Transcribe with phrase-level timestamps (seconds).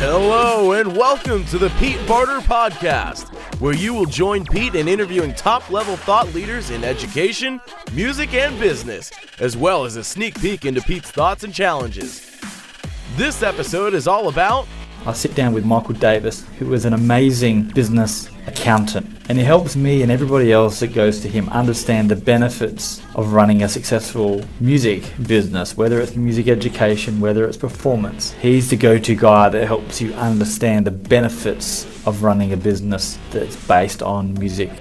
[0.00, 3.28] Hello, and welcome to the Pete Barter Podcast,
[3.60, 7.60] where you will join Pete in interviewing top level thought leaders in education,
[7.92, 12.40] music, and business, as well as a sneak peek into Pete's thoughts and challenges.
[13.14, 14.66] This episode is all about
[15.06, 19.76] I sit down with Michael Davis, who is an amazing business accountant, and he helps
[19.76, 24.42] me and everybody else that goes to him understand the benefits of running a successful
[24.58, 28.32] music business, whether it's music education, whether it's performance.
[28.42, 33.20] He's the go to guy that helps you understand the benefits of running a business
[33.30, 34.72] that's based on music.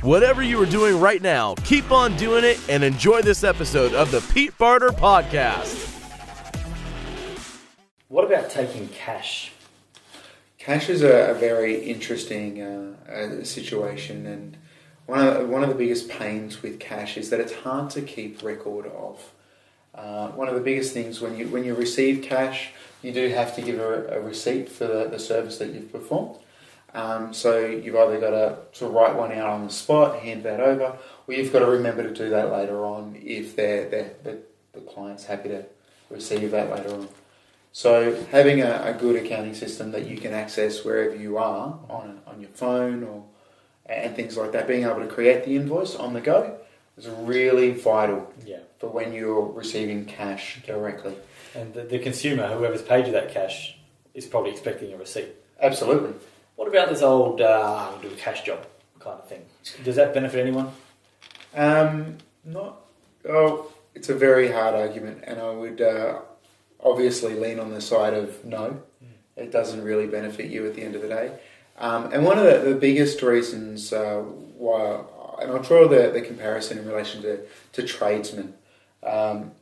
[0.00, 4.10] whatever you are doing right now, keep on doing it and enjoy this episode of
[4.10, 5.76] the Pete Barter Podcast.
[8.08, 9.52] What about taking cash?
[10.60, 14.58] Cash is a, a very interesting uh, situation, and
[15.06, 18.42] one of, one of the biggest pains with cash is that it's hard to keep
[18.42, 19.32] record of.
[19.94, 23.56] Uh, one of the biggest things when you when you receive cash, you do have
[23.56, 26.36] to give a, a receipt for the, the service that you've performed.
[26.92, 30.60] Um, so you've either got to, to write one out on the spot, hand that
[30.60, 34.38] over, or you've got to remember to do that later on if they're, they're, the
[34.74, 35.64] the client's happy to
[36.10, 37.08] receive that later on.
[37.72, 42.20] So having a, a good accounting system that you can access wherever you are on,
[42.26, 43.24] on your phone or
[43.86, 46.58] and things like that, being able to create the invoice on the go
[46.96, 48.58] is really vital Yeah.
[48.78, 51.16] for when you're receiving cash directly.
[51.56, 53.76] And the, the consumer, whoever's paid you that cash,
[54.14, 55.28] is probably expecting a receipt.
[55.60, 56.12] Absolutely.
[56.54, 58.64] What about this old uh, do a cash job
[59.00, 59.44] kind of thing?
[59.82, 60.70] Does that benefit anyone?
[61.56, 62.80] Um, not.
[63.28, 66.20] Oh, it's a very hard argument, and I would uh,
[66.84, 68.82] obviously lean on the side of no.
[69.36, 71.32] It doesn't really benefit you at the end of the day.
[71.78, 74.18] Um, and one of the, the biggest reasons uh,
[74.58, 75.02] why,
[75.40, 77.40] and I'll draw the, the comparison in relation to,
[77.72, 78.52] to tradesmen,
[79.02, 79.52] um,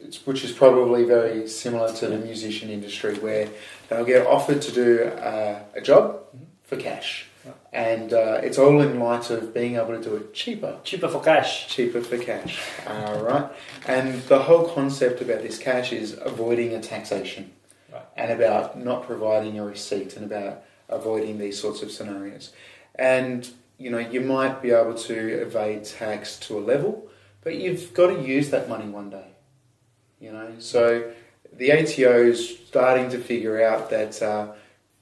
[0.00, 3.48] it's, which is probably very similar to the musician industry, where
[3.88, 6.20] they'll get offered to do uh, a job
[6.64, 7.26] for cash.
[7.72, 11.22] And uh, it's all in light of being able to do it cheaper Cheaper for
[11.22, 11.68] cash.
[11.68, 12.58] cheaper for cash.
[12.86, 13.50] All right,
[13.86, 17.52] and the whole concept about this cash is avoiding a taxation,
[17.92, 18.02] Right.
[18.16, 22.52] and about not providing a receipt, and about avoiding these sorts of scenarios.
[22.94, 23.48] And
[23.78, 27.08] you know, you might be able to evade tax to a level,
[27.42, 29.28] but you've got to use that money one day.
[30.20, 31.12] You know, so
[31.52, 34.48] the ATO is starting to figure out that uh,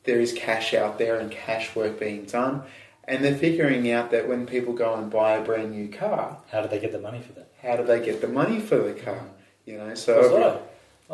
[0.06, 2.62] there is cash out there and cash work being done.
[3.08, 6.62] And they're figuring out that when people go and buy a brand new car, How
[6.62, 7.48] do they get the money for that?
[7.62, 9.22] how do they get the money for the car?
[9.64, 10.60] You know, That's so right.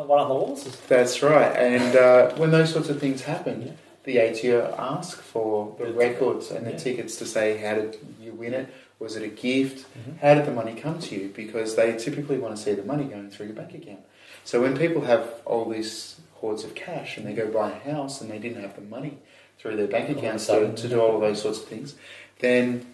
[0.07, 0.75] One of the horses.
[0.87, 1.55] that's right.
[1.55, 3.71] And uh, when those sorts of things happen, Yeah.
[4.05, 6.77] the ATO ask for the The- records and the yeah.
[6.77, 8.67] tickets to say how did you win it?
[8.99, 9.85] Was it a gift?
[9.95, 10.17] Mhm.
[10.19, 11.29] How did the money come to you?
[11.35, 13.99] Because they typically want to see the money going through your bank account.
[14.45, 18.19] So when people have all these hoards of cash and they go buy a house
[18.19, 19.17] and they didn't have the money
[19.57, 21.65] through their bank All of a accounts to, to do all of those sorts of
[21.65, 21.95] things,
[22.39, 22.85] then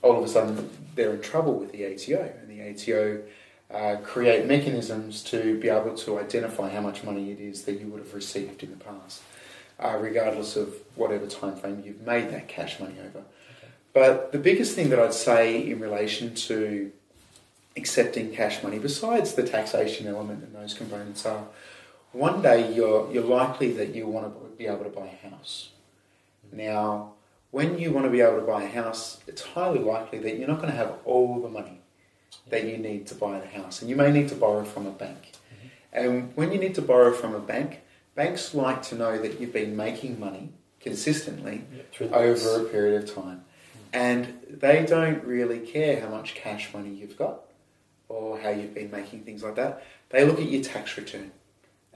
[0.00, 2.32] all of a sudden they're in trouble with the ATO.
[2.40, 3.20] And the ATO
[3.70, 7.86] uh, create mechanisms to be able to identify how much money it is that you
[7.88, 9.20] would have received in the past,
[9.78, 13.24] uh, regardless of whatever time frame you've made that cash money over.
[13.92, 16.90] But the biggest thing that I'd say in relation to
[17.76, 21.44] accepting cash money, besides the taxation element and those components, are
[22.16, 25.70] one day you're you're likely that you want to be able to buy a house.
[26.50, 27.12] Now,
[27.50, 30.48] when you want to be able to buy a house, it's highly likely that you're
[30.48, 31.80] not going to have all the money
[32.48, 34.90] that you need to buy the house, and you may need to borrow from a
[34.90, 35.32] bank.
[35.92, 37.80] And when you need to borrow from a bank,
[38.14, 40.50] banks like to know that you've been making money
[40.80, 41.64] consistently
[42.12, 43.44] over a period of time.
[43.92, 47.40] And they don't really care how much cash money you've got
[48.08, 49.84] or how you've been making things like that.
[50.10, 51.32] They look at your tax return.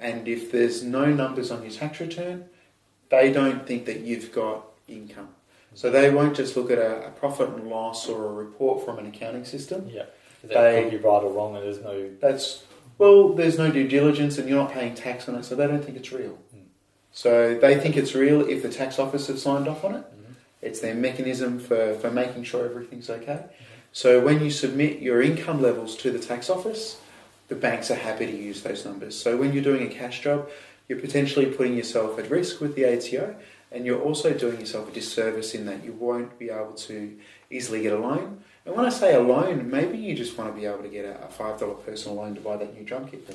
[0.00, 2.46] And if there's no numbers on your tax return,
[3.10, 5.28] they don't think that you've got income.
[5.74, 8.98] So they won't just look at a, a profit and loss or a report from
[8.98, 9.88] an accounting system.
[9.92, 10.04] Yeah.
[10.42, 12.10] They- They could be right or wrong, and there's no.
[12.20, 12.64] That's
[12.98, 15.82] well, there's no due diligence and you're not paying tax on it, so they don't
[15.84, 16.38] think it's real.
[16.54, 16.64] Mm.
[17.12, 20.04] So they think it's real if the tax office have signed off on it.
[20.04, 20.34] Mhm.
[20.62, 23.44] It's their mechanism for, for making sure everything's okay.
[23.92, 26.98] So when you submit your income levels to the tax office,
[27.50, 29.20] the banks are happy to use those numbers.
[29.20, 30.48] So when you're doing a cash job,
[30.88, 33.34] you're potentially putting yourself at risk with the ATO,
[33.72, 37.18] and you're also doing yourself a disservice in that you won't be able to
[37.50, 38.42] easily get a loan.
[38.64, 41.04] And when I say a loan, maybe you just want to be able to get
[41.04, 43.26] a, five dollar personal loan to buy that new drum kit.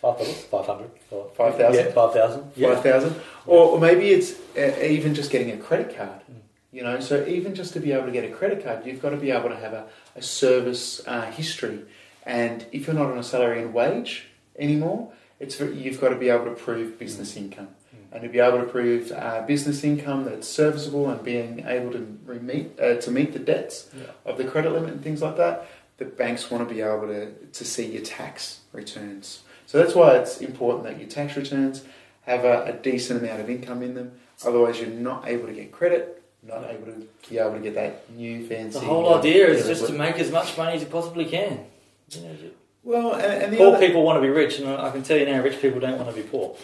[0.00, 0.90] Five dollars, five hundred,
[1.34, 1.84] Five thousand?
[1.86, 2.52] Yeah, five thousand.
[2.54, 6.20] five thousand, or, or maybe it's uh, even just getting a credit card.
[6.30, 6.40] Mm.
[6.70, 9.10] You know, so even just to be able to get a credit card, you've got
[9.10, 9.86] to be able to have a,
[10.16, 11.84] a service uh, history.
[12.26, 14.26] And if you're not on a salary and wage,
[14.58, 15.12] anymore.
[15.40, 17.68] It's you've got to be able to prove business income,
[18.12, 22.00] and to be able to prove uh, business income that's serviceable and being able to
[22.40, 24.04] meet uh, to meet the debts Yeah.
[24.24, 25.66] of the credit limit and things like that.
[25.98, 29.42] The banks want to be able to to see your tax returns.
[29.66, 31.84] So that's why it's important that your tax returns
[32.22, 34.12] have a, a decent amount of income in them.
[34.46, 38.08] Otherwise, you're not able to get credit, not able to be able to get that
[38.10, 38.78] new fancy.
[38.78, 41.66] The whole uh, idea is just to make as much money as you possibly can.
[42.10, 42.36] You know,
[42.82, 45.16] well, and, and the poor other, people want to be rich, and I can tell
[45.16, 46.56] you now, rich people don't want to be poor.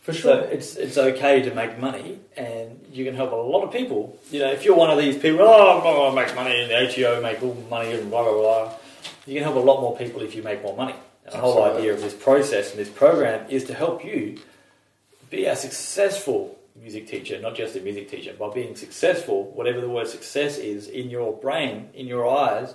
[0.00, 0.40] for So sure.
[0.44, 4.18] it's it's okay to make money, and you can help a lot of people.
[4.30, 6.88] You know, if you're one of these people, oh, going to make money, and the
[6.88, 8.72] ATO make all the money, and blah blah blah.
[9.26, 10.94] You can help a lot more people if you make more money.
[11.26, 14.38] And the whole idea of this process and this program is to help you
[15.28, 18.32] be a successful music teacher, not just a music teacher.
[18.32, 22.74] By being successful, whatever the word success is in your brain, in your eyes,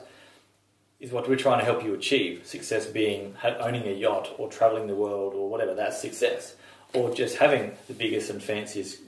[0.99, 2.45] is what we're trying to help you achieve.
[2.45, 6.55] Success being owning a yacht or traveling the world or whatever, that's success.
[6.93, 8.99] Or just having the biggest and fanciest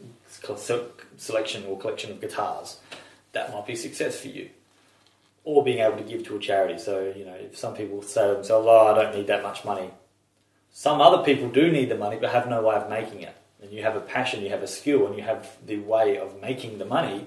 [1.17, 2.79] selection or collection of guitars.
[3.31, 4.49] That might be success for you.
[5.43, 6.77] Or being able to give to a charity.
[6.77, 9.63] So, you know, if some people say to themselves, oh, I don't need that much
[9.63, 9.91] money.
[10.71, 13.35] Some other people do need the money but have no way of making it.
[13.61, 16.39] And you have a passion, you have a skill, and you have the way of
[16.41, 17.25] making the money.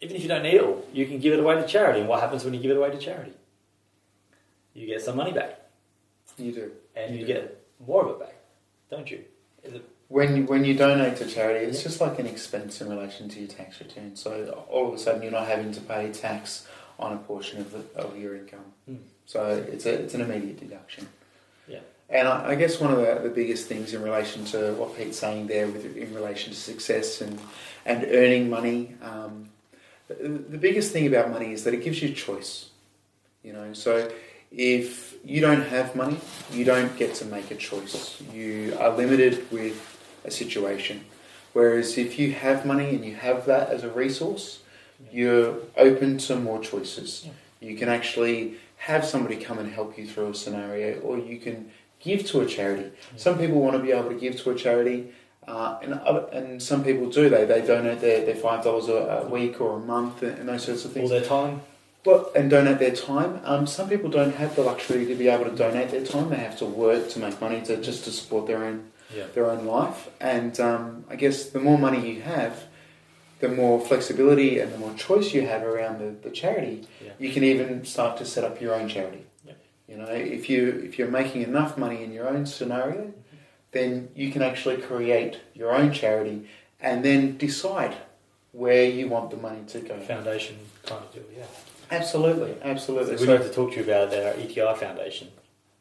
[0.00, 2.00] Even if you don't need it you can give it away to charity.
[2.00, 3.32] And what happens when you give it away to charity?
[4.74, 5.60] You get some money back,
[6.36, 6.72] You do.
[6.96, 7.26] and you, do.
[7.26, 8.34] get more of it back,
[8.90, 9.24] don't you?
[9.62, 12.88] Is it, When you, when you donate to charity, it's just like an expense in
[12.88, 14.16] relation to your tax return.
[14.16, 16.66] So all of a sudden, you're not having to pay tax
[16.98, 18.64] on a portion of, the, of your income.
[18.86, 18.96] Hmm.
[19.26, 21.08] So it's a, it's an immediate deduction.
[21.66, 21.80] Yeah.
[22.10, 25.18] And I, I guess one of the, the biggest things in relation to what Pete's
[25.18, 27.40] saying there, with in relation to success and
[27.86, 29.48] and earning money, um,
[30.08, 32.68] the, the biggest thing about money is that it gives you choice.
[33.42, 34.10] You know, so
[34.50, 36.18] if you don't have money,
[36.52, 38.20] you don't get to make a choice.
[38.32, 41.04] You are limited with a situation.
[41.52, 44.60] Whereas if you have money and you have that as a resource,
[45.12, 47.28] you're open to more choices.
[47.60, 51.70] You can actually have somebody come and help you through a scenario, or you can
[52.00, 52.90] give to a charity.
[53.16, 55.12] Some people want to be able to give to a charity,
[55.46, 57.28] uh, and other, and some people do.
[57.28, 60.84] They they donate their, their five dollars a week or a month and, those sorts
[60.84, 61.10] of all things.
[61.10, 61.62] their time?
[62.04, 63.40] Well, and donate their time.
[63.44, 66.28] Um, some people don't have the luxury to be able to donate their time.
[66.30, 69.26] They have to work to make money to just to support their own Yeah.
[69.34, 70.10] their own life.
[70.20, 72.64] And um, I guess the more money you have,
[73.40, 76.86] the more flexibility and the more choice you have around the, the charity.
[77.04, 77.12] Yeah.
[77.18, 79.24] You can even start to set up your own charity.
[79.46, 79.56] Yep.
[79.88, 83.12] You know, if you if you're making enough money in your own scenario,
[83.72, 86.48] then you can actually create your own charity
[86.80, 87.94] and then decide
[88.54, 89.98] where you want the money to go.
[90.00, 90.56] Foundation
[90.86, 91.44] kind of deal, yeah.
[91.90, 93.16] Absolutely, So absolutely.
[93.16, 95.28] we So- need to talk to you about our ETI Foundation,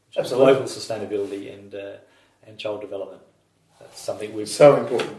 [0.08, 0.54] which is Absolutely.
[0.54, 1.98] global sustainability and uh,
[2.46, 3.22] and child development.
[3.80, 5.16] That's something we're so important.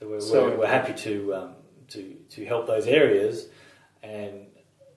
[0.00, 1.54] So we're, So we're, we're happy to, um,
[1.88, 3.46] to, to help those areas,
[4.02, 4.46] and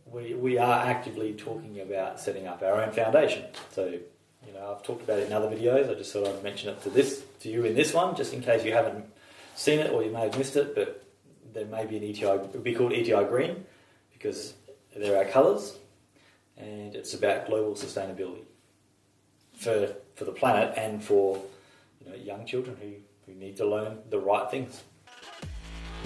[0.06, 3.44] we, we are actively talking about setting up our own foundation.
[3.72, 5.90] So, you know, I've talked about it in other videos.
[5.90, 8.42] I just thought I'd mention it to this to you in this one, just in
[8.42, 9.06] case you haven't
[9.56, 10.74] seen it or you may have missed it.
[10.76, 11.04] But
[11.56, 12.26] there may be an ETI.
[12.26, 13.66] It would be called ETI Green
[14.14, 14.54] because
[14.96, 15.78] there are colours,
[16.58, 18.44] and it's about global sustainability
[19.54, 21.42] for for the planet and for
[22.02, 22.92] you know young children who,
[23.26, 24.84] who need to learn the right things.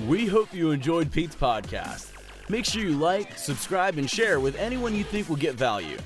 [0.08, 2.14] We hope you enjoyed Pete's podcast.
[2.48, 5.98] Make sure you like, subscribe, and share with anyone you think will get value.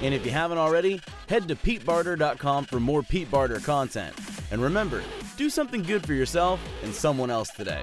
[0.00, 4.14] And if you haven't already, head to PeteBarter.com for more Pete Barter content.
[4.50, 5.02] And remember,
[5.36, 7.82] do something good for yourself and someone else today.